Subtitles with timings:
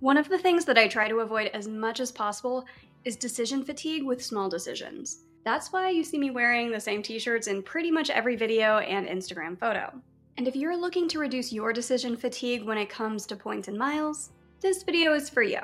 [0.00, 2.64] One of the things that I try to avoid as much as possible
[3.04, 5.24] is decision fatigue with small decisions.
[5.44, 8.78] That's why you see me wearing the same t shirts in pretty much every video
[8.78, 9.92] and Instagram photo.
[10.36, 13.76] And if you're looking to reduce your decision fatigue when it comes to points and
[13.76, 14.30] miles,
[14.60, 15.58] this video is for you.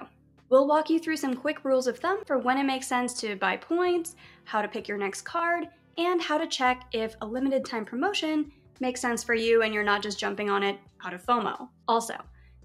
[0.49, 3.37] We'll walk you through some quick rules of thumb for when it makes sense to
[3.37, 7.65] buy points, how to pick your next card, and how to check if a limited
[7.65, 11.25] time promotion makes sense for you and you're not just jumping on it out of
[11.25, 11.69] FOMO.
[11.87, 12.17] Also,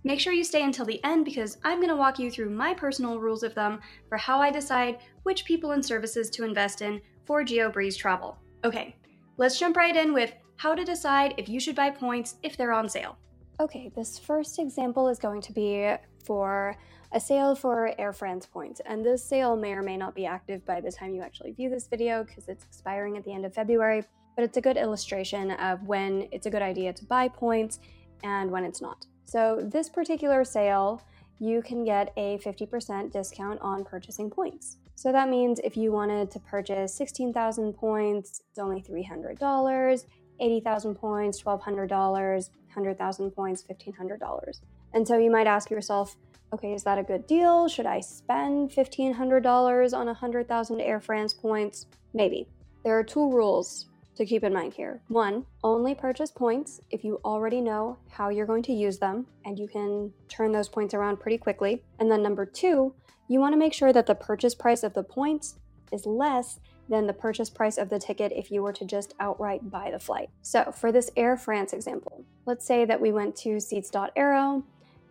[0.04, 2.74] make sure you stay until the end because I'm going to walk you through my
[2.74, 7.02] personal rules of thumb for how I decide which people and services to invest in
[7.26, 8.38] for GeoBreeze travel.
[8.64, 8.96] Okay,
[9.38, 12.74] let's jump right in with how to decide if you should buy points if they're
[12.74, 13.18] on sale.
[13.60, 15.94] Okay, this first example is going to be
[16.26, 16.76] for
[17.12, 20.66] a sale for Air France points, and this sale may or may not be active
[20.66, 23.54] by the time you actually view this video because it's expiring at the end of
[23.54, 24.04] February,
[24.36, 27.80] but it's a good illustration of when it's a good idea to buy points
[28.24, 29.06] and when it's not.
[29.30, 31.04] So, this particular sale,
[31.38, 34.78] you can get a 50% discount on purchasing points.
[34.96, 40.06] So that means if you wanted to purchase 16,000 points, it's only $300.
[40.40, 44.62] 80,000 points, $1,200, 100,000 points, $1,500.
[44.96, 46.16] And so you might ask yourself,
[46.52, 47.68] okay, is that a good deal?
[47.68, 51.86] Should I spend $1,500 on 100,000 Air France points?
[52.16, 52.48] Maybe.
[52.84, 53.89] There are two rules
[54.20, 55.02] to keep in mind here.
[55.08, 59.58] One, only purchase points if you already know how you're going to use them and
[59.58, 61.84] you can turn those points around pretty quickly.
[62.00, 62.94] And then number two,
[63.30, 65.56] you want to make sure that the purchase price of the points
[65.94, 66.60] is less
[66.90, 70.00] than the purchase price of the ticket if you were to just outright buy the
[70.00, 70.30] flight.
[70.42, 74.66] So, for this Air France example, let's say that we went to Seats.aero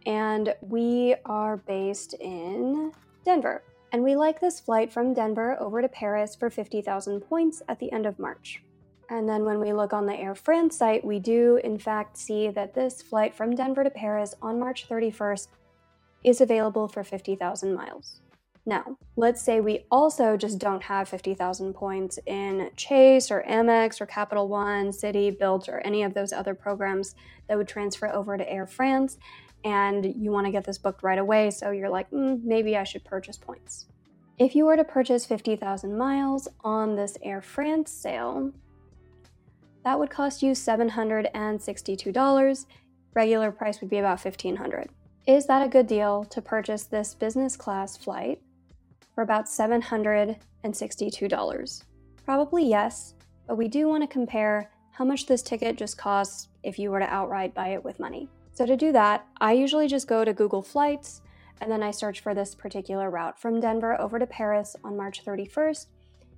[0.05, 2.93] and we are based in
[3.25, 3.63] Denver.
[3.91, 7.91] And we like this flight from Denver over to Paris for 50,000 points at the
[7.91, 8.63] end of March.
[9.11, 12.51] And then when we look on the Air France site, we do in fact see
[12.51, 15.49] that this flight from Denver to Paris on March 31st
[16.25, 18.21] is available for 50,000 miles.
[18.67, 24.05] Now, let's say we also just don't have 50,000 points in Chase or Amex or
[24.05, 27.15] Capital One, Citi, Bilt, or any of those other programs
[27.49, 29.17] that would transfer over to Air France,
[29.65, 32.85] and you want to get this booked right away, so you're like, mm, maybe I
[32.85, 33.87] should purchase points.
[34.39, 38.53] If you were to purchase 50,000 miles on this Air France sale,
[39.89, 42.67] that would cost you $762.
[43.15, 44.91] Regular price would be about 1,500.
[45.27, 48.43] Is that a good deal to purchase this business class flight
[49.15, 51.85] for about $762.
[52.23, 53.15] Probably yes,
[53.47, 57.01] but we do want to compare how much this ticket just costs if you were
[57.01, 58.29] to outright buy it with money.
[58.53, 61.23] So to do that, I usually just go to Google Flights
[61.63, 65.25] and then I search for this particular route from Denver over to Paris on March
[65.25, 65.87] 31st.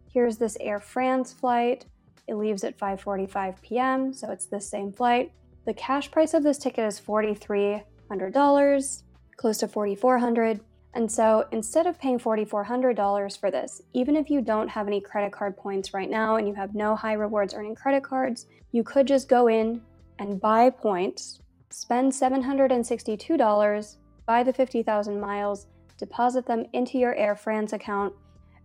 [0.09, 1.87] Here's this Air France flight.
[2.31, 5.33] It leaves at 5:45 p.m., so it's the same flight.
[5.67, 9.03] The cash price of this ticket is $4300,
[9.37, 10.61] close to 4400.
[10.95, 15.33] And so instead of paying $4,400 for this, even if you don't have any credit
[15.33, 19.09] card points right now and you have no high rewards earning credit cards, you could
[19.09, 19.81] just go in
[20.21, 21.41] and buy points,
[21.71, 25.67] spend $762, buy the 50,000 miles,
[25.99, 28.15] deposit them into your Air France account,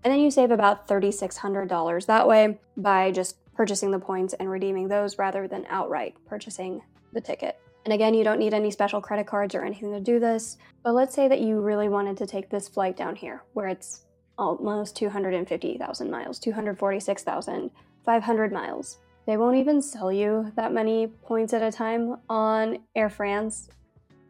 [0.04, 4.88] and then you save about $3,600 that way by just purchasing the points and redeeming
[4.88, 6.82] those rather than outright purchasing
[7.14, 7.58] the ticket.
[7.86, 10.58] And again, you don't need any special credit cards or anything to do this.
[10.84, 14.06] But let's say that you really wanted to take this flight down here, where it's
[14.38, 18.98] almost 250,000 miles, 246,500 miles.
[19.26, 23.70] They won't even sell you that many points at a time on Air France.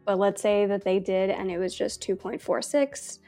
[0.04, 3.18] But let's say that they did and it was just 2.46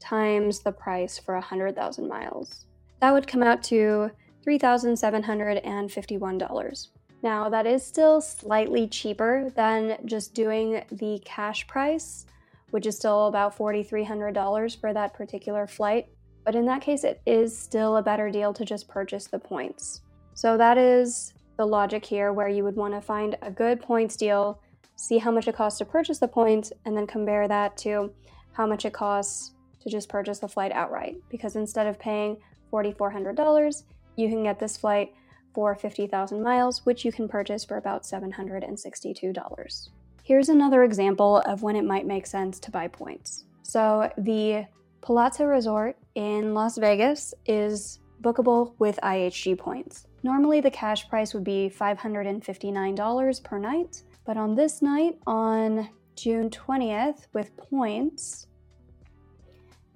[0.00, 2.64] times the price for 100,000 miles.
[3.00, 4.10] That would come out to
[4.46, 6.88] $3,751.
[7.22, 12.26] Now, that is still slightly cheaper than just doing the cash price,
[12.70, 16.08] which is still about $4,300 for that particular flight.
[16.44, 20.02] But in that case, it is still a better deal to just purchase the points.
[20.34, 24.16] So that is the logic here where you would want to find a good points
[24.16, 24.60] deal,
[24.94, 28.12] see how much it costs to purchase the points, and then compare that to
[28.52, 31.16] how much it costs to just purchase the flight outright.
[31.28, 32.36] Because instead of paying
[32.72, 33.82] $4,400,
[34.18, 35.14] you can get this flight
[35.54, 39.88] for 50,000 miles, which you can purchase for about $762.
[40.24, 43.44] Here's another example of when it might make sense to buy points.
[43.62, 44.66] So, the
[45.00, 50.06] Palazzo Resort in Las Vegas is bookable with IHG points.
[50.22, 56.50] Normally, the cash price would be $559 per night, but on this night, on June
[56.50, 58.48] 20th, with points,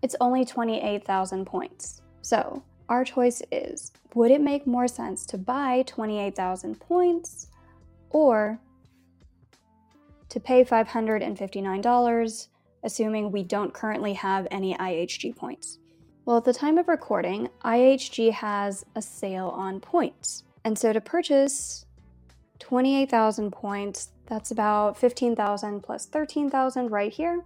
[0.03, 2.03] it's only 28,000 points.
[2.23, 7.49] So, our choice is would it make more sense to buy 28,000 points
[8.11, 8.61] or
[10.29, 12.49] to pay $559
[12.83, 15.79] assuming we don't currently have any IHG points.
[16.25, 20.45] Well, at the time of recording, IHG has a sale on points.
[20.65, 21.85] And so to purchase
[22.61, 27.43] 28,000 points, that's about 15,000 plus 13,000 right here,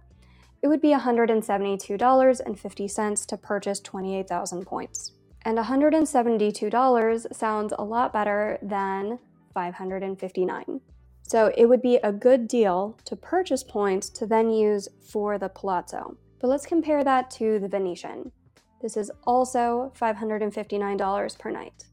[0.61, 5.13] it would be $172.50 to purchase 28,000 points.
[5.47, 9.17] And $172 sounds a lot better than
[9.53, 10.81] 559.
[11.23, 15.47] So it would be a good deal to purchase points to then use for the
[15.47, 16.17] Palazzo.
[16.41, 18.33] But let's compare that to the Venetian.
[18.81, 21.85] This is also $559 per night.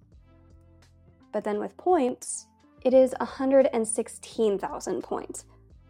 [1.30, 2.48] But then with points,
[2.82, 5.44] it is 116,000 points,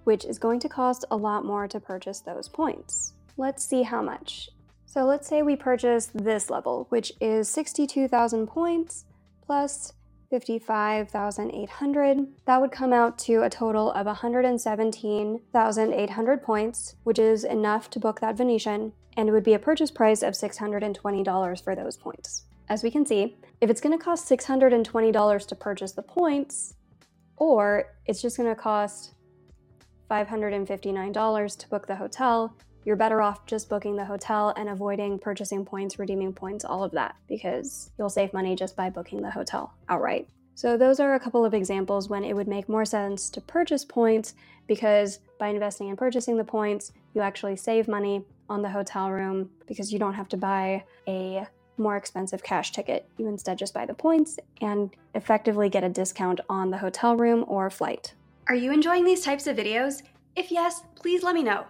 [0.04, 3.14] which is going to cost a lot more to purchase those points.
[3.38, 4.50] Let's see how much.
[4.94, 9.06] So let's say we purchase this level, which is 62,000 points
[9.44, 9.92] plus
[10.30, 12.26] 55,800.
[12.44, 18.20] That would come out to a total of 117,800 points, which is enough to book
[18.20, 22.44] that Venetian, and it would be a purchase price of $620 for those points.
[22.68, 26.74] As we can see, if it's going to cost $620 to purchase the points,
[27.36, 29.14] or it's just going to cost
[30.08, 35.64] $559 to book the hotel, you're better off just booking the hotel and avoiding purchasing
[35.64, 39.72] points, redeeming points, all of that, because you'll save money just by booking the hotel
[39.88, 40.28] outright.
[40.56, 43.84] So, those are a couple of examples when it would make more sense to purchase
[43.84, 44.34] points
[44.68, 49.50] because by investing in purchasing the points, you actually save money on the hotel room
[49.66, 51.46] because you don't have to buy a
[51.76, 53.08] more expensive cash ticket.
[53.18, 57.44] You instead just buy the points and effectively get a discount on the hotel room
[57.48, 58.14] or flight.
[58.48, 60.02] Are you enjoying these types of videos?
[60.36, 61.64] If yes, please let me know.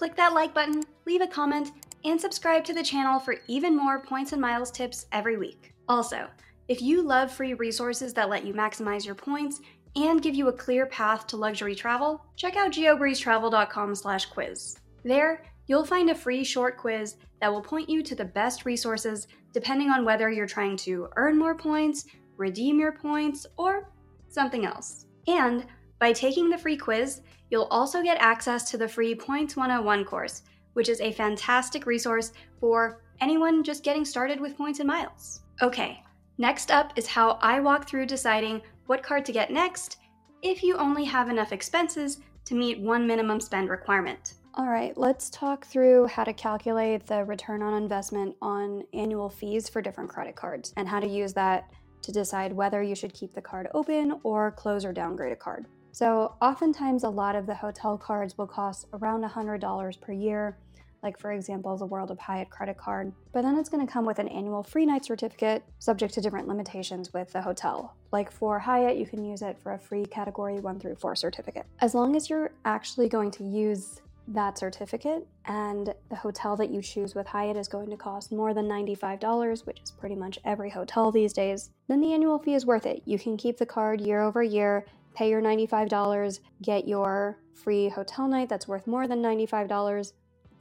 [0.00, 1.72] Click that like button, leave a comment,
[2.06, 5.74] and subscribe to the channel for even more points and miles tips every week.
[5.90, 6.26] Also,
[6.68, 9.60] if you love free resources that let you maximize your points
[9.96, 14.80] and give you a clear path to luxury travel, check out geobreezetravel.com/quiz.
[15.04, 19.28] There, you'll find a free short quiz that will point you to the best resources
[19.52, 22.06] depending on whether you're trying to earn more points,
[22.38, 23.92] redeem your points, or
[24.28, 25.04] something else.
[25.26, 25.66] And
[25.98, 27.20] by taking the free quiz,
[27.50, 30.42] You'll also get access to the free Points 101 course,
[30.74, 35.40] which is a fantastic resource for anyone just getting started with points and miles.
[35.60, 36.02] Okay,
[36.38, 39.98] next up is how I walk through deciding what card to get next
[40.42, 44.34] if you only have enough expenses to meet one minimum spend requirement.
[44.54, 49.68] All right, let's talk through how to calculate the return on investment on annual fees
[49.68, 51.70] for different credit cards and how to use that
[52.02, 55.66] to decide whether you should keep the card open or close or downgrade a card.
[55.92, 60.56] So, oftentimes, a lot of the hotel cards will cost around $100 per year,
[61.02, 63.12] like, for example, the World of Hyatt credit card.
[63.32, 66.46] But then it's going to come with an annual free night certificate, subject to different
[66.46, 67.94] limitations with the hotel.
[68.12, 71.66] Like for Hyatt, you can use it for a free category 1 through 4 certificate.
[71.80, 76.80] As long as you're actually going to use that certificate and the hotel that you
[76.80, 80.70] choose with Hyatt is going to cost more than $95, which is pretty much every
[80.70, 83.02] hotel these days, then the annual fee is worth it.
[83.06, 84.86] You can keep the card year over year
[85.20, 90.14] pay your $95, get your free hotel night that's worth more than $95.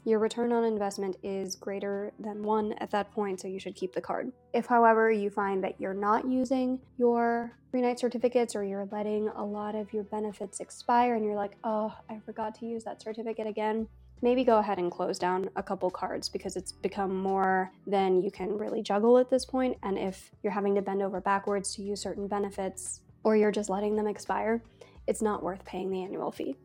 [0.04, 3.94] Your return on investment is greater than one at that point, so you should keep
[3.94, 4.34] the card.
[4.52, 9.30] If, however, you find that you're not using your free night certificates or you're letting
[9.30, 13.02] a lot of your benefits expire and you're like, oh, I forgot to use that
[13.02, 13.88] certificate again,
[14.22, 18.30] maybe go ahead and close down a couple cards because it's become more than you
[18.30, 19.78] can really juggle at this point.
[19.84, 23.70] And if you're having to bend over backwards to use certain benefits, or you're just
[23.70, 24.62] letting them expire,
[25.08, 26.56] it's not worth paying the annual fee.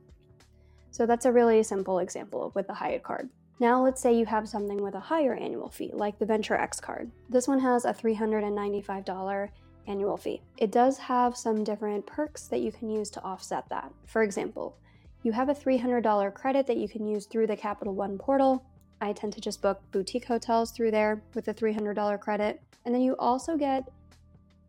[0.90, 3.28] So that's a really simple example with the Hyatt card.
[3.60, 6.80] Now let's say you have something with a higher annual fee, like the Venture X
[6.80, 7.10] card.
[7.28, 9.48] This one has a $395
[9.86, 10.42] annual fee.
[10.56, 13.92] It does have some different perks that you can use to offset that.
[14.06, 14.76] For example,
[15.22, 18.64] you have a $300 credit that you can use through the Capital One portal.
[19.00, 22.60] I tend to just book boutique hotels through there with a $300 credit.
[22.84, 23.88] And then you also get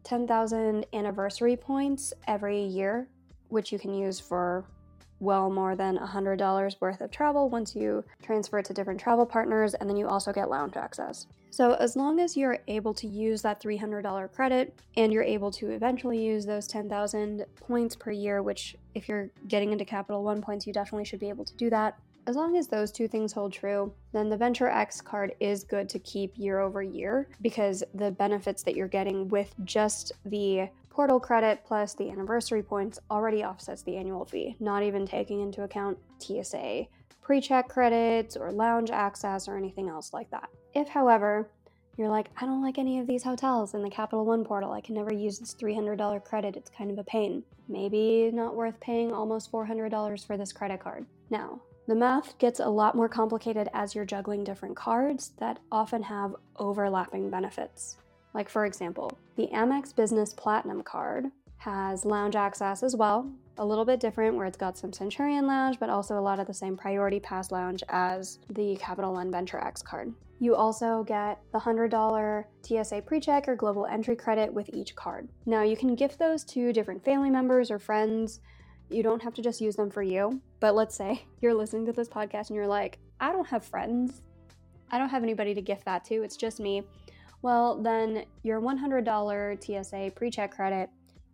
[0.05, 3.07] 10,000 anniversary points every year,
[3.49, 4.63] which you can use for
[5.19, 9.73] well more than $100 worth of travel once you transfer it to different travel partners,
[9.73, 11.27] and then you also get lounge access.
[11.51, 15.69] So, as long as you're able to use that $300 credit and you're able to
[15.71, 20.67] eventually use those 10,000 points per year, which, if you're getting into Capital One points,
[20.67, 21.97] you definitely should be able to do that,
[22.27, 25.87] as long as those two things hold true, then the Venture X card is good
[25.89, 31.19] to keep year over year because the benefits that you're getting with just the portal
[31.19, 35.97] credit plus the anniversary points already offsets the annual fee, not even taking into account
[36.19, 36.87] TSA
[37.21, 40.49] pre check credits or lounge access or anything else like that.
[40.73, 41.49] If, however,
[41.97, 44.71] you're like, I don't like any of these hotels in the Capital One portal.
[44.71, 46.55] I can never use this $300 credit.
[46.55, 47.43] It's kind of a pain.
[47.67, 51.05] Maybe not worth paying almost $400 for this credit card.
[51.29, 56.01] Now, The math gets a lot more complicated as you're juggling different cards that often
[56.03, 57.97] have overlapping benefits.
[58.33, 61.25] Like, for example, the Amex Business Platinum card
[61.57, 65.79] has lounge access as well, a little bit different where it's got some Centurion Lounge,
[65.79, 69.59] but also a lot of the same Priority Pass Lounge as the Capital One Venture
[69.59, 70.13] X card.
[70.39, 75.29] You also get the $100 TSA PreCheck or Global Entry credit with each card.
[75.45, 78.41] Now, you can gift those to different family members or friends.
[78.89, 80.41] You don't have to just use them for you.
[80.59, 84.21] But let's say you're listening to this podcast and you're like, I don't have friends.
[84.91, 86.23] I don't have anybody to gift that to.
[86.23, 86.83] It's just me.
[87.41, 90.89] Well, then your $100 TSA pre check credit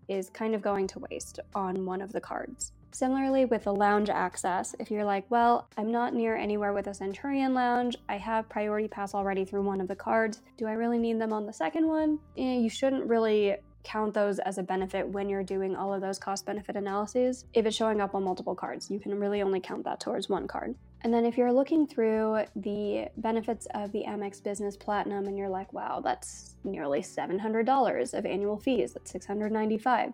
[0.07, 2.73] is kind of going to waste on one of the cards.
[2.93, 6.93] Similarly, with the lounge access, if you're like, well, I'm not near anywhere with a
[6.93, 10.97] Centurion lounge, I have priority pass already through one of the cards, do I really
[10.97, 12.19] need them on the second one?
[12.37, 16.19] Eh, you shouldn't really count those as a benefit when you're doing all of those
[16.19, 17.45] cost benefit analyses.
[17.53, 20.47] If it's showing up on multiple cards, you can really only count that towards one
[20.47, 20.75] card.
[21.03, 25.49] And then if you're looking through the benefits of the Amex Business Platinum and you're
[25.49, 30.13] like, wow, that's nearly $700 of annual fees, that's $695.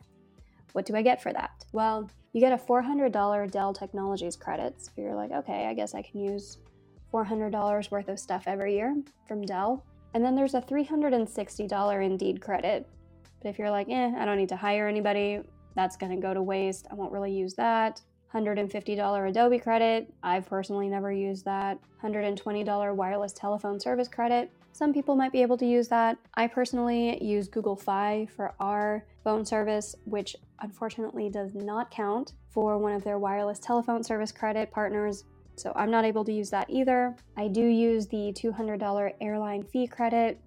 [0.72, 1.66] What do I get for that?
[1.74, 4.82] Well, you get a $400 Dell Technologies credit.
[4.82, 6.58] So you're like, okay, I guess I can use
[7.14, 8.96] $400 worth of stuff every year
[9.28, 9.84] from Dell.
[10.14, 12.88] And then there's a $360 Indeed credit.
[13.42, 15.42] But if you're like, eh, I don't need to hire anybody,
[15.76, 16.88] that's going to go to waste.
[16.92, 18.02] I won't really use that.
[18.34, 20.14] $150 Adobe credit.
[20.22, 21.80] I've personally never used that.
[22.04, 24.52] $120 wireless telephone service credit.
[24.74, 26.18] Some people might be able to use that.
[26.36, 32.78] I personally use Google Fi for our phone service, which unfortunately does not count for
[32.78, 35.24] one of their wireless telephone service credit partners.
[35.56, 37.16] So I'm not able to use that either.
[37.36, 40.40] I do use the $200 airline fee credit,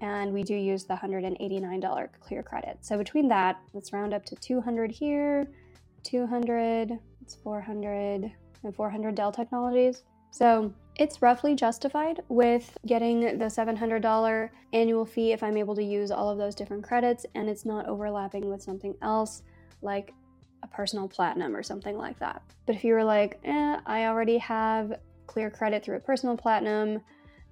[0.00, 2.78] and we do use the $189 clear credit.
[2.80, 5.48] So between that, let's round up to 200 here,
[6.04, 8.32] 200, it's 400,
[8.64, 10.02] and 400 Dell Technologies.
[10.30, 16.10] So it's roughly justified with getting the $700 annual fee if I'm able to use
[16.10, 19.42] all of those different credits and it's not overlapping with something else
[19.80, 20.12] like
[20.62, 22.42] a personal platinum or something like that.
[22.66, 27.00] But if you were like, eh, I already have clear credit through a personal platinum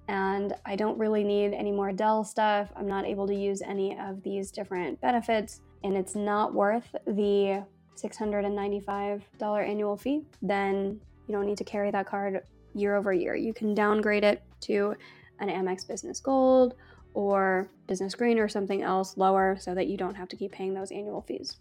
[0.09, 3.99] and I don't really need any more Dell stuff, I'm not able to use any
[3.99, 7.65] of these different benefits, and it's not worth the
[7.97, 12.43] $695 annual fee, then you don't need to carry that card
[12.75, 13.35] year over year.
[13.35, 14.95] You can downgrade it to
[15.41, 16.75] an Amex Business Gold
[17.15, 20.75] or Business Green or something else lower so that you don't have to keep paying
[20.75, 21.57] those annual fees.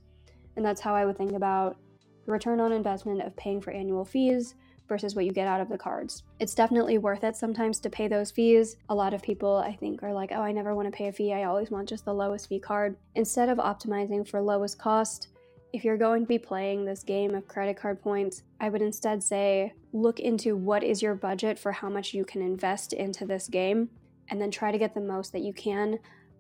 [0.56, 1.78] And that's how I would think about
[2.26, 4.56] return on investment of paying for annual fees
[4.88, 6.24] versus what you get out of the cards.
[6.40, 8.78] It's definitely worth it sometimes to pay those fees.
[8.90, 11.12] A lot of people, I think, are like, oh, I never want to pay a
[11.12, 11.34] fee.
[11.34, 12.98] I always want just the lowest fee card.
[13.16, 15.30] Instead of optimizing for lowest cost,
[15.74, 19.22] if you're going to be playing this game of credit card points, I would instead
[19.22, 23.48] say look into what is your budget for how much you can invest into this
[23.48, 23.90] game
[24.30, 26.00] and then try to get the most that you can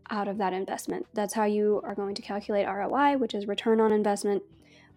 [0.09, 1.05] out of that investment.
[1.13, 4.43] That's how you are going to calculate ROI, which is return on investment,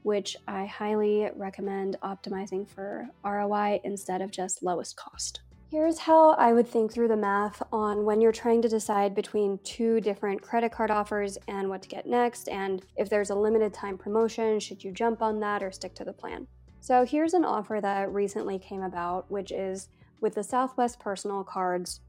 [0.09, 5.43] which I highly recommend optimizing for ROI instead of just lowest cost.
[5.71, 9.59] Here's how I would think through the math on when you're trying to decide between
[9.65, 13.75] two different credit card offers and what to get next, and if there's a limited
[13.75, 16.47] time promotion, should you jump on that or stick to the plan?
[16.81, 19.91] So, here's an offer that recently came about, which is
[20.23, 22.01] with the Southwest Personal Cards,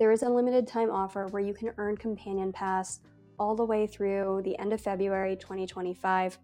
[0.00, 2.98] there is a limited time offer where you can earn Companion Pass
[3.38, 6.36] all the way through the end of February 2025,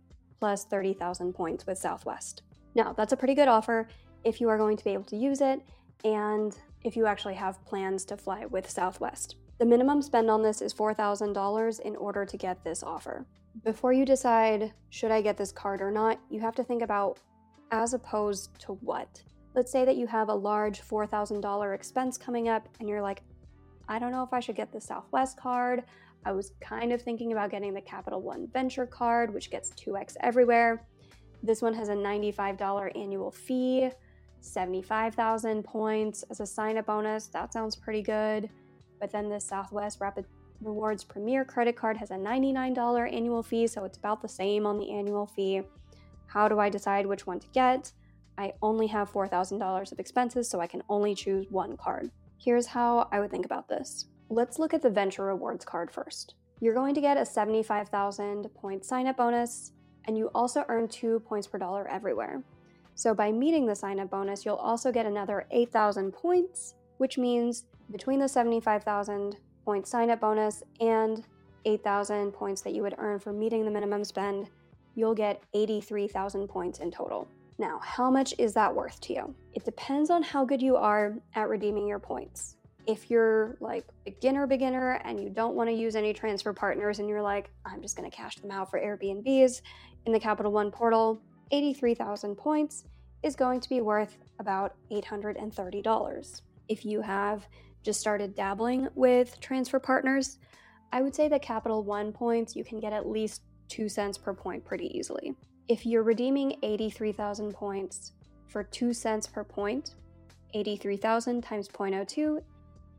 [0.44, 2.42] plus 30,000 points with Southwest.
[2.74, 3.88] Now, that's a pretty good offer
[4.24, 5.62] if you are going to be able to use it
[6.04, 9.36] and if you actually have plans to fly with Southwest.
[9.58, 13.24] The minimum spend on this is $4,000 in order to get this offer.
[13.64, 17.20] Before you decide, should I get this card or not, you have to think about
[17.70, 19.22] as opposed to what.
[19.54, 23.22] Let's say that you have a large $4,000 expense coming up and you're like,
[23.88, 25.84] I don't know if I should get the Southwest card.
[26.26, 30.16] I was kind of thinking about getting the Capital One Venture card, which gets 2x
[30.20, 30.86] everywhere.
[31.42, 33.90] This one has a $95 annual fee.
[34.40, 37.26] 75,000 points as a sign up bonus.
[37.28, 38.48] That sounds pretty good.
[39.00, 40.26] But then the Southwest Rapid
[40.60, 44.78] Rewards Premier credit card has a $99 annual fee, so it's about the same on
[44.78, 45.62] the annual fee.
[46.26, 47.92] How do I decide which one to get?
[48.38, 52.10] I only have $4,000 of expenses, so I can only choose one card.
[52.38, 54.06] Here's how I would think about this.
[54.30, 56.34] Let's look at the Venture Rewards card first.
[56.60, 59.72] You're going to get a 75,000 point sign up bonus,
[60.06, 62.42] and you also earn two points per dollar everywhere.
[62.94, 67.64] So by meeting the sign up bonus, you'll also get another 8,000 points, which means
[67.90, 71.26] between the 75,000 point sign up bonus and
[71.66, 74.48] 8,000 points that you would earn for meeting the minimum spend,
[74.94, 77.28] you'll get 83,000 points in total.
[77.58, 79.34] Now, how much is that worth to you?
[79.52, 82.56] It depends on how good you are at redeeming your points.
[82.86, 87.08] If you're like beginner, beginner, and you don't want to use any transfer partners, and
[87.08, 89.62] you're like, I'm just going to cash them out for Airbnbs
[90.06, 92.84] in the Capital One portal, 83,000 points
[93.22, 96.42] is going to be worth about $830.
[96.68, 97.46] If you have
[97.82, 100.38] just started dabbling with transfer partners,
[100.92, 104.34] I would say that Capital One points you can get at least 2 cents per
[104.34, 105.34] point pretty easily.
[105.68, 108.12] If you're redeeming 83,000 points
[108.48, 109.94] for 2 cents per point,
[110.52, 112.42] 83,000 times 0.02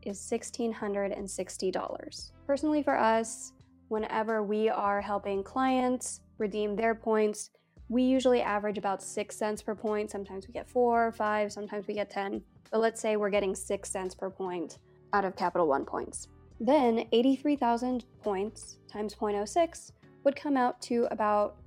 [0.05, 2.31] is $1,660.
[2.45, 3.53] Personally, for us,
[3.89, 7.50] whenever we are helping clients redeem their points,
[7.89, 10.09] we usually average about 6 cents per point.
[10.09, 12.41] Sometimes we get 4, 5, sometimes we get 10.
[12.71, 14.79] But let's say we're getting 6 cents per point
[15.13, 16.27] out of Capital One points.
[16.59, 19.91] Then 83,000 points times 0.06
[20.24, 21.57] would come out to about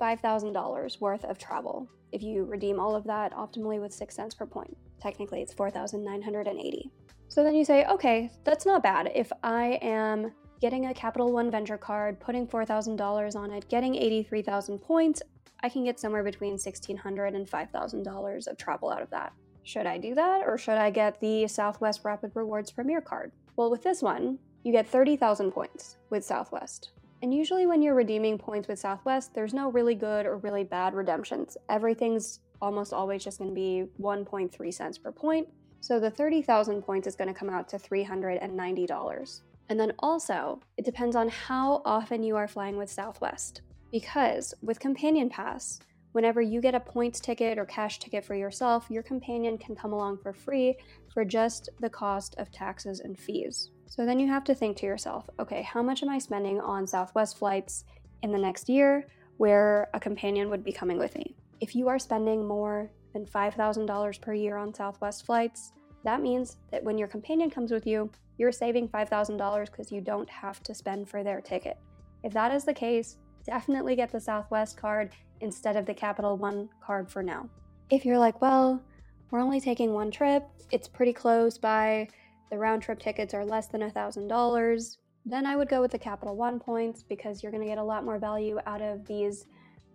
[0.00, 4.46] $5,000 worth of travel if you redeem all of that optimally with 6 cents per
[4.46, 4.76] point.
[5.00, 6.90] Technically, it's 4,980.
[7.34, 9.10] So then you say, okay, that's not bad.
[9.12, 14.78] If I am getting a Capital One Venture card, putting $4,000 on it, getting 83,000
[14.78, 15.20] points,
[15.60, 19.32] I can get somewhere between $1,600 and $5,000 of travel out of that.
[19.64, 23.32] Should I do that or should I get the Southwest Rapid Rewards Premier card?
[23.56, 26.92] Well, with this one, you get 30,000 points with Southwest.
[27.20, 30.94] And usually, when you're redeeming points with Southwest, there's no really good or really bad
[30.94, 31.56] redemptions.
[31.68, 35.48] Everything's almost always just going to be 1.3 cents per point.
[35.84, 39.40] So the 30,000 points is going to come out to $390.
[39.68, 43.60] And then also, it depends on how often you are flying with Southwest.
[43.92, 45.80] Because with Companion Pass,
[46.12, 49.92] whenever you get a points ticket or cash ticket for yourself, your companion can come
[49.92, 50.74] along for free
[51.12, 53.70] for just the cost of taxes and fees.
[53.84, 56.86] So then you have to think to yourself okay, how much am I spending on
[56.86, 57.84] Southwest flights
[58.22, 61.36] in the next year where a companion would be coming with me?
[61.60, 65.72] If you are spending more than $5,000 per year on Southwest flights,
[66.04, 70.28] that means that when your companion comes with you, you're saving $5,000 because you don't
[70.28, 71.78] have to spend for their ticket.
[72.22, 76.68] If that is the case, definitely get the Southwest card instead of the Capital One
[76.84, 77.48] card for now.
[77.88, 78.82] If you're like, well,
[79.30, 82.08] we're only taking one trip, it's pretty close by,
[82.50, 84.96] the round trip tickets are less than $1,000,
[85.26, 87.82] then I would go with the Capital One points because you're going to get a
[87.82, 89.46] lot more value out of these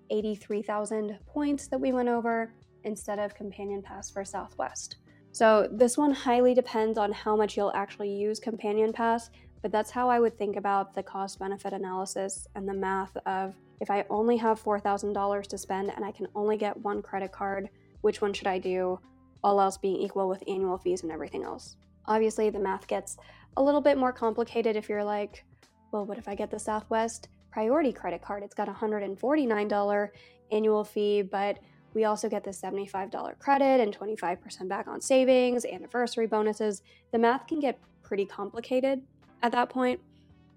[0.10, 2.51] 83,000 points that we went over
[2.83, 4.97] instead of Companion Pass for Southwest.
[5.31, 9.29] So, this one highly depends on how much you'll actually use Companion Pass,
[9.61, 13.55] but that's how I would think about the cost benefit analysis and the math of
[13.79, 17.69] if I only have $4,000 to spend and I can only get one credit card,
[18.01, 18.99] which one should I do?
[19.43, 21.77] All else being equal with annual fees and everything else.
[22.05, 23.17] Obviously, the math gets
[23.57, 25.45] a little bit more complicated if you're like,
[25.91, 28.43] well, what if I get the Southwest Priority credit card?
[28.43, 30.09] It's got a $149
[30.51, 31.59] annual fee, but
[31.93, 36.82] we also get the $75 credit and 25% back on savings, anniversary bonuses.
[37.12, 39.02] The math can get pretty complicated
[39.41, 39.99] at that point,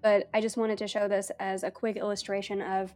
[0.01, 2.93] but I just wanted to show this as a quick illustration of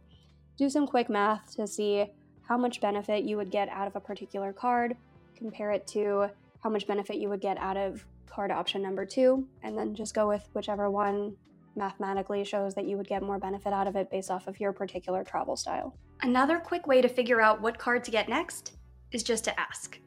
[0.56, 2.06] do some quick math to see
[2.42, 4.96] how much benefit you would get out of a particular card,
[5.36, 6.28] compare it to
[6.62, 10.14] how much benefit you would get out of card option number two, and then just
[10.14, 11.36] go with whichever one
[11.76, 14.72] mathematically shows that you would get more benefit out of it based off of your
[14.72, 15.94] particular travel style.
[16.22, 18.72] Another quick way to figure out what card to get next
[19.12, 19.98] is just to ask.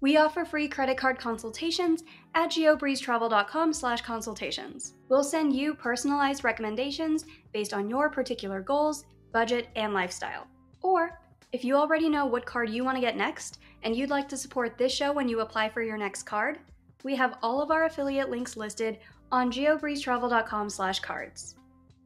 [0.00, 2.02] We offer free credit card consultations
[2.34, 4.94] at geobreezetravel.com slash consultations.
[5.10, 10.46] We'll send you personalized recommendations based on your particular goals, budget, and lifestyle.
[10.80, 11.20] Or,
[11.52, 14.36] if you already know what card you want to get next and you'd like to
[14.36, 16.58] support this show when you apply for your next card,
[17.04, 18.98] we have all of our affiliate links listed
[19.30, 21.56] on geobreezetravel.com slash cards.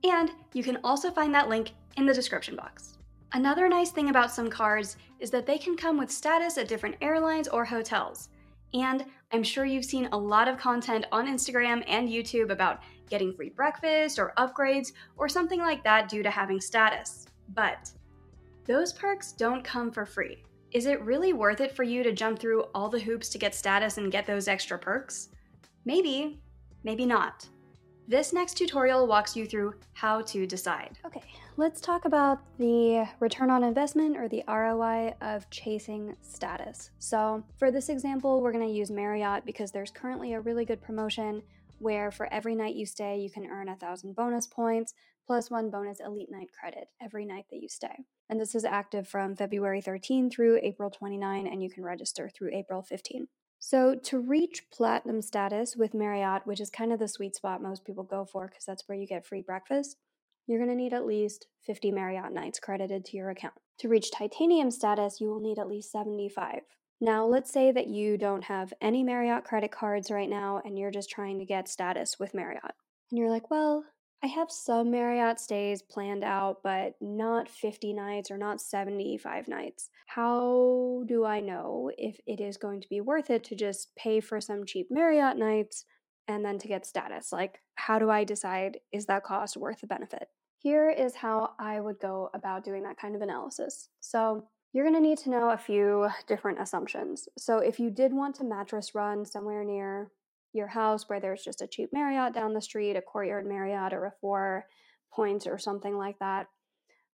[0.03, 2.94] And you can also find that link in the description box.
[3.35, 6.95] Another nice thing about some cards is that they can come with status at different
[7.01, 8.29] airlines or hotels.
[8.75, 13.35] And I'm sure you've seen a lot of content on Instagram and YouTube about getting
[13.35, 17.27] free breakfast or upgrades or something like that due to having status.
[17.55, 17.91] But
[18.67, 20.45] those perks don't come for free.
[20.71, 23.55] Is it really worth it for you to jump through all the hoops to get
[23.55, 25.31] status and get those extra perks?
[25.85, 26.41] Maybe,
[26.85, 27.49] maybe not.
[28.07, 30.99] This next tutorial walks you through how to decide.
[31.05, 31.23] Okay,
[31.57, 36.91] let's talk about the return on investment or the ROI of chasing status.
[36.99, 40.83] So, for this example, we're going to use Marriott because there's currently a really good
[40.83, 41.43] promotion
[41.79, 44.95] where for every night you stay, you can earn a thousand bonus points
[45.27, 48.05] plus one bonus elite night credit every night that you stay.
[48.29, 52.51] And this is active from February 13 through April 29, and you can register through
[52.53, 53.29] April 15.
[53.61, 57.85] So, to reach platinum status with Marriott, which is kind of the sweet spot most
[57.85, 59.97] people go for because that's where you get free breakfast,
[60.47, 63.55] you're going to need at least 50 Marriott nights credited to your account.
[63.79, 66.61] To reach titanium status, you will need at least 75.
[67.01, 70.91] Now, let's say that you don't have any Marriott credit cards right now and you're
[70.91, 72.75] just trying to get status with Marriott.
[73.11, 73.85] And you're like, well,
[74.23, 79.91] I have some Marriott stays planned out, but not 50 nights or not 75 nights.
[80.07, 84.21] How do I know if it is going to be worth it to just pay
[84.21, 85.85] for some cheap Marriott nights
[86.29, 87.33] and then to get status?
[87.33, 90.29] Like, how do I decide is that cost worth the benefit?
[90.59, 93.89] Here is how I would go about doing that kind of analysis.
[94.01, 97.29] So, you're going to need to know a few different assumptions.
[97.39, 100.11] So, if you did want to mattress run somewhere near
[100.53, 104.07] your house where there's just a cheap Marriott down the street, a courtyard Marriott, or
[104.07, 104.67] a four
[105.13, 106.47] points or something like that,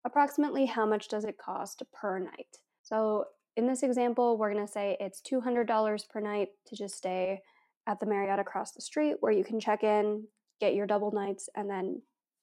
[0.04, 2.58] approximately how much does it cost per night?
[2.82, 3.24] So,
[3.56, 7.40] in this example, we're going to say it's $200 per night to just stay
[7.86, 10.24] at the Marriott across the street where you can check in,
[10.60, 12.02] get your double nights, and then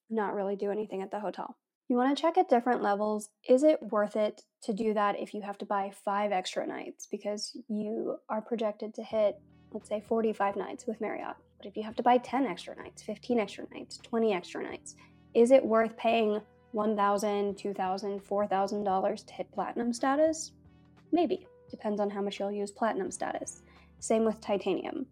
[0.09, 1.57] not really do anything at the hotel.
[1.89, 3.29] You want to check at different levels.
[3.47, 7.07] Is it worth it to do that if you have to buy five extra nights
[7.09, 9.35] because you are projected to hit
[9.71, 11.35] let's say 45 nights with Marriott.
[11.57, 14.95] But if you have to buy 10 extra nights, 15 extra nights, 20 extra nights,
[15.33, 16.41] is it worth paying
[16.73, 20.51] $1,000, $2,000, $4,000 to hit platinum status?
[21.11, 21.47] Maybe.
[21.69, 23.61] Depends on how much you'll use platinum status.
[23.99, 25.05] Same with titanium.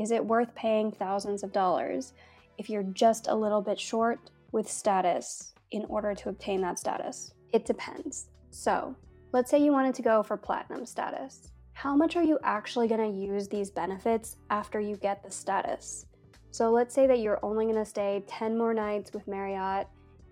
[0.00, 2.14] Is it worth paying thousands of dollars
[2.58, 7.34] if you're just a little bit short with status in order to obtain that status?
[7.52, 8.30] It depends.
[8.50, 8.96] So,
[9.32, 13.10] let's say you wanted to go for platinum status how much are you actually going
[13.10, 16.04] to use these benefits after you get the status?
[16.50, 19.86] So let's say that you're only going to stay 10 more nights with Marriott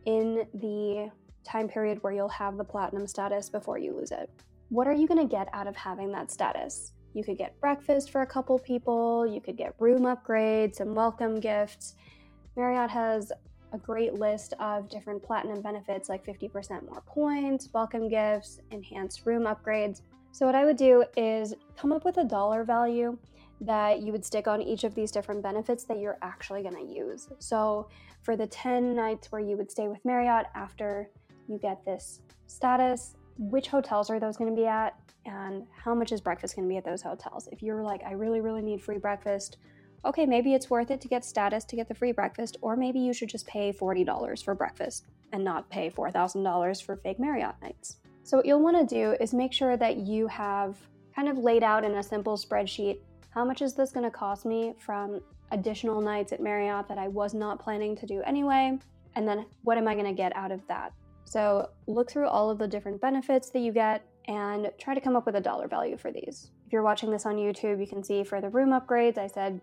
[0.04, 1.10] in the
[1.44, 4.28] time period where you'll have the platinum status before you lose it.
[4.68, 6.92] What are you going to get out of having that status?
[7.14, 11.40] You could get breakfast for a couple people, you could get room upgrades and welcome
[11.40, 11.94] gifts.
[12.56, 13.32] Marriott has
[13.72, 19.44] a great list of different platinum benefits like 50% more points, welcome gifts, enhanced room
[19.44, 20.02] upgrades.
[20.32, 23.18] So, what I would do is come up with a dollar value
[23.60, 26.94] that you would stick on each of these different benefits that you're actually going to
[26.94, 27.28] use.
[27.38, 27.88] So,
[28.22, 31.10] for the 10 nights where you would stay with Marriott after
[31.48, 34.94] you get this status, which hotels are those going to be at?
[35.24, 37.48] And how much is breakfast going to be at those hotels?
[37.52, 39.58] If you're like, I really, really need free breakfast,
[40.04, 42.98] okay, maybe it's worth it to get status to get the free breakfast, or maybe
[42.98, 47.96] you should just pay $40 for breakfast and not pay $4,000 for fake Marriott nights.
[48.22, 50.76] So, what you'll want to do is make sure that you have
[51.14, 52.98] kind of laid out in a simple spreadsheet
[53.30, 55.20] how much is this going to cost me from
[55.50, 58.78] additional nights at Marriott that I was not planning to do anyway,
[59.14, 60.92] and then what am I going to get out of that.
[61.28, 65.14] So, look through all of the different benefits that you get and try to come
[65.14, 66.50] up with a dollar value for these.
[66.66, 69.60] If you're watching this on YouTube, you can see for the room upgrades, I said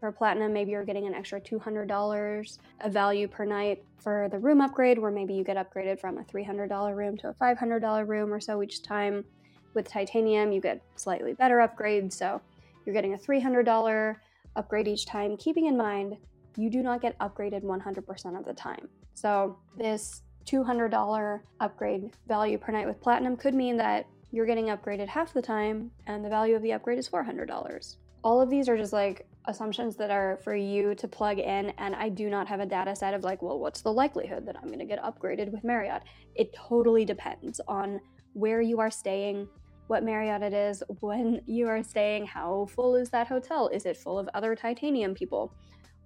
[0.00, 4.60] for platinum, maybe you're getting an extra $200 of value per night for the room
[4.60, 8.40] upgrade, where maybe you get upgraded from a $300 room to a $500 room or
[8.40, 9.24] so each time.
[9.72, 12.40] With titanium, you get slightly better upgrades, so
[12.84, 14.16] you're getting a $300
[14.54, 16.16] upgrade each time, keeping in mind
[16.56, 18.88] you do not get upgraded 100% of the time.
[19.14, 25.08] So, this $200 upgrade value per night with platinum could mean that you're getting upgraded
[25.08, 27.96] half the time and the value of the upgrade is $400.
[28.22, 31.94] All of these are just like assumptions that are for you to plug in and
[31.94, 34.66] i do not have a data set of like well what's the likelihood that i'm
[34.66, 36.02] going to get upgraded with marriott
[36.34, 38.00] it totally depends on
[38.32, 39.46] where you are staying
[39.86, 43.96] what marriott it is when you are staying how full is that hotel is it
[43.96, 45.52] full of other titanium people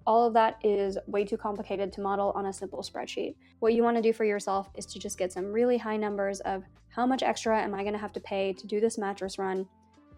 [0.07, 3.35] all of that is way too complicated to model on a simple spreadsheet.
[3.59, 6.41] What you want to do for yourself is to just get some really high numbers
[6.41, 9.39] of how much extra am I going to have to pay to do this mattress
[9.39, 9.67] run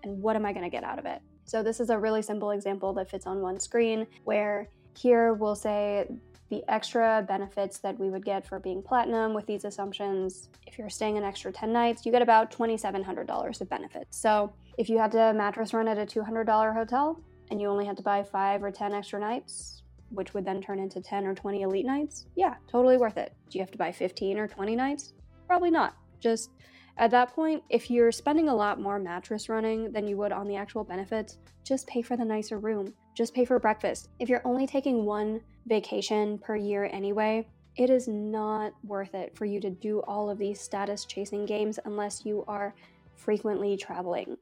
[0.04, 1.20] and what am I going to get out of it.
[1.44, 5.54] So this is a really simple example that fits on one screen where here we'll
[5.54, 6.06] say
[6.50, 10.50] the extra benefits that we would get for being platinum with these assumptions.
[10.66, 14.16] If you're staying an extra 10 nights, you get about $2,700 of benefits.
[14.18, 17.96] So if you had to mattress run at a $200 hotel and you only had
[17.96, 21.62] to buy five or 10 extra nights, which would then turn into 10 or 20
[21.62, 23.34] elite nights, yeah, totally worth it.
[23.50, 25.14] Do you have to buy 15 or 20 nights?
[25.46, 25.96] Probably not.
[26.20, 26.50] Just
[26.98, 30.46] at that point, if you're spending a lot more mattress running than you would on
[30.46, 32.92] the actual benefits, just pay for the nicer room.
[33.14, 34.08] Just pay for breakfast.
[34.18, 39.46] If you're only taking one vacation per year anyway, it is not worth it for
[39.46, 42.74] you to do all of these status chasing games unless you are
[43.16, 44.36] frequently traveling.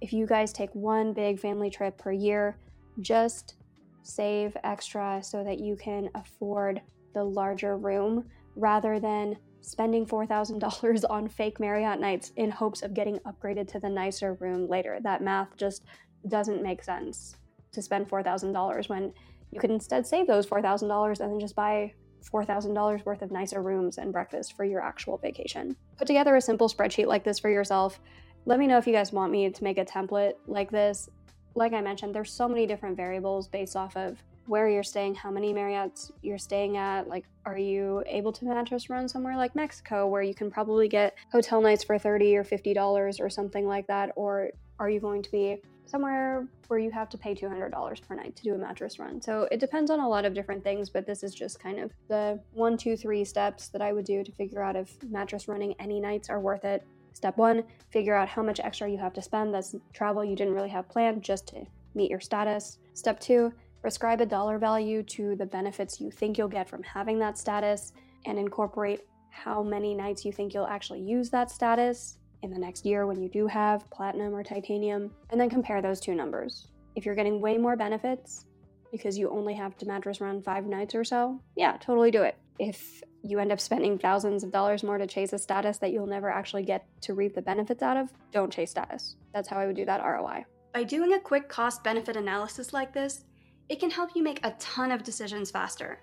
[0.00, 2.56] If you guys take one big family trip per year,
[3.00, 3.54] just
[4.02, 6.80] save extra so that you can afford
[7.14, 8.24] the larger room
[8.56, 13.88] rather than spending $4,000 on fake Marriott nights in hopes of getting upgraded to the
[13.88, 14.98] nicer room later.
[15.02, 15.84] That math just
[16.28, 17.36] doesn't make sense
[17.72, 19.12] to spend $4,000 when
[19.50, 21.92] you could instead save those $4,000 and then just buy
[22.32, 25.76] $4,000 worth of nicer rooms and breakfast for your actual vacation.
[25.96, 28.00] Put together a simple spreadsheet like this for yourself.
[28.46, 31.08] Let me know if you guys want me to make a template like this.
[31.54, 35.30] Like I mentioned, there's so many different variables based off of where you're staying, how
[35.30, 37.08] many Marriotts you're staying at.
[37.08, 41.14] Like, are you able to mattress run somewhere like Mexico where you can probably get
[41.30, 44.12] hotel nights for 30 or $50 or something like that?
[44.16, 48.36] Or are you going to be somewhere where you have to pay $200 per night
[48.36, 49.20] to do a mattress run.
[49.20, 51.90] So it depends on a lot of different things, but this is just kind of
[52.08, 55.74] the one, two, three steps that I would do to figure out if mattress running
[55.80, 56.86] any nights are worth it.
[57.18, 59.52] Step one, figure out how much extra you have to spend.
[59.52, 62.78] That's travel you didn't really have planned just to meet your status.
[62.94, 63.52] Step two,
[63.82, 67.92] prescribe a dollar value to the benefits you think you'll get from having that status
[68.26, 69.00] and incorporate
[69.30, 73.20] how many nights you think you'll actually use that status in the next year when
[73.20, 76.68] you do have platinum or titanium, and then compare those two numbers.
[76.94, 78.46] If you're getting way more benefits
[78.92, 82.36] because you only have to mattress run five nights or so, yeah, totally do it.
[82.58, 86.06] If you end up spending thousands of dollars more to chase a status that you'll
[86.06, 89.16] never actually get to reap the benefits out of, don't chase status.
[89.32, 90.44] That's how I would do that ROI.
[90.74, 93.24] By doing a quick cost benefit analysis like this,
[93.68, 96.00] it can help you make a ton of decisions faster.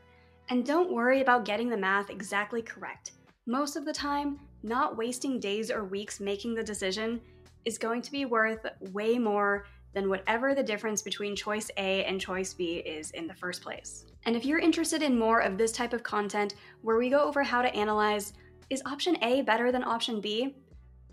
[0.49, 3.11] And don't worry about getting the math exactly correct.
[3.47, 7.21] Most of the time, not wasting days or weeks making the decision
[7.65, 12.19] is going to be worth way more than whatever the difference between choice A and
[12.21, 14.05] choice B is in the first place.
[14.25, 17.43] And if you're interested in more of this type of content where we go over
[17.43, 18.33] how to analyze
[18.69, 20.55] is option A better than option B?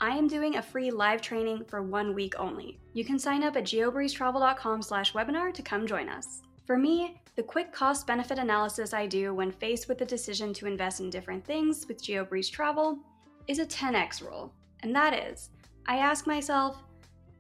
[0.01, 2.81] I am doing a free live training for one week only.
[2.94, 6.42] You can sign up at geobreezetravel.com slash webinar to come join us.
[6.66, 10.66] For me, the quick cost benefit analysis I do when faced with the decision to
[10.66, 12.98] invest in different things with GeoBreeze Travel
[13.46, 14.53] is a 10x rule.
[14.81, 15.51] And that is,
[15.87, 16.83] I ask myself,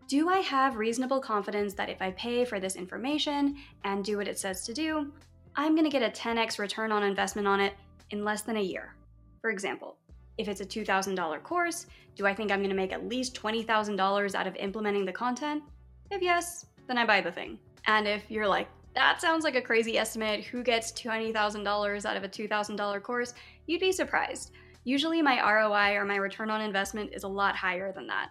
[0.08, 4.28] do I have reasonable confidence that if I pay for this information and do what
[4.28, 5.12] it says to do,
[5.54, 7.74] I'm going to get a 10x return on investment on it
[8.10, 8.94] in less than a year?
[9.42, 9.96] For example,
[10.38, 11.86] if it's a $2,000 course,
[12.16, 15.62] do I think I'm going to make at least $20,000 out of implementing the content?
[16.10, 17.58] If yes, then I buy the thing.
[17.86, 20.44] And if you're like, that sounds like a crazy estimate.
[20.44, 23.34] Who gets $20,000 out of a $2,000 course?
[23.66, 24.52] You'd be surprised.
[24.84, 28.30] Usually, my ROI or my return on investment is a lot higher than that.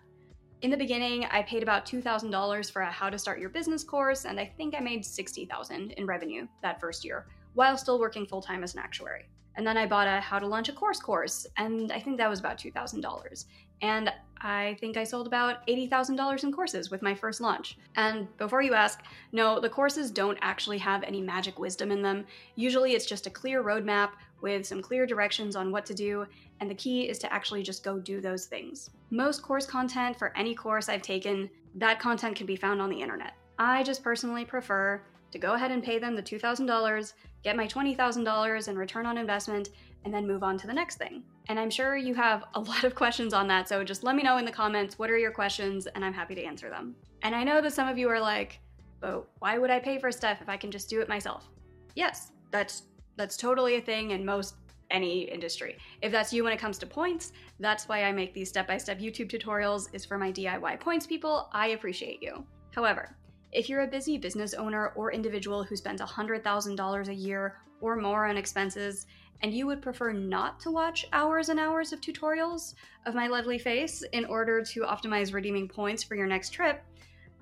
[0.61, 4.25] In the beginning, I paid about $2,000 for a how to start your business course,
[4.25, 8.43] and I think I made $60,000 in revenue that first year while still working full
[8.43, 9.25] time as an actuary.
[9.55, 12.29] And then I bought a how to launch a course course, and I think that
[12.29, 13.45] was about $2,000.
[13.81, 17.77] And I think I sold about $80,000 in courses with my first launch.
[17.95, 22.25] And before you ask, no, the courses don't actually have any magic wisdom in them.
[22.55, 26.27] Usually it's just a clear roadmap with some clear directions on what to do,
[26.61, 28.91] and the key is to actually just go do those things.
[29.09, 33.01] Most course content for any course I've taken, that content can be found on the
[33.01, 33.33] internet.
[33.57, 38.67] I just personally prefer to go ahead and pay them the $2,000, get my $20,000
[38.67, 39.69] in return on investment,
[40.05, 41.23] and then move on to the next thing.
[41.49, 44.23] And I'm sure you have a lot of questions on that, so just let me
[44.23, 46.95] know in the comments what are your questions, and I'm happy to answer them.
[47.23, 48.59] And I know that some of you are like,
[48.99, 51.49] but why would I pay for stuff if I can just do it myself?
[51.95, 52.83] Yes, that's
[53.17, 54.55] that's totally a thing and most
[54.91, 55.77] any industry.
[56.01, 59.31] If that's you when it comes to points, that's why I make these step-by-step YouTube
[59.31, 61.49] tutorials is for my DIY points people.
[61.53, 62.45] I appreciate you.
[62.71, 63.15] However,
[63.51, 68.27] if you're a busy business owner or individual who spends $100,000 a year or more
[68.27, 69.07] on expenses,
[69.41, 72.75] and you would prefer not to watch hours and hours of tutorials
[73.05, 76.83] of my lovely face in order to optimize redeeming points for your next trip,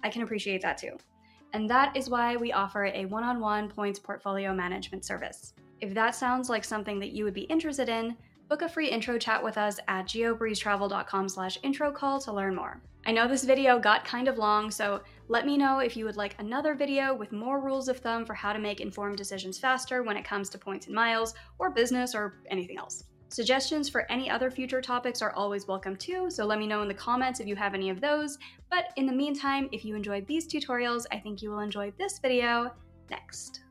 [0.04, 0.98] I can appreciate that too.
[1.54, 5.54] And that is why we offer a one on one points portfolio management service.
[5.82, 8.18] If that sounds like something that you would be interested in,
[8.50, 12.82] book a free intro chat with us at geobreezetravel.com slash intro call to learn more.
[13.06, 16.18] I know this video got kind of long, so let me know if you would
[16.18, 20.04] like another video with more rules of thumb for how to make informed decisions faster
[20.04, 23.06] when it comes to points and miles, or business, or anything else.
[23.30, 26.88] Suggestions for any other future topics are always welcome too, so let me know in
[26.88, 28.38] the comments if you have any of those.
[28.70, 32.20] But in the meantime, if you enjoyed these tutorials, I think you will enjoy this
[32.20, 32.74] video
[33.10, 33.62] next.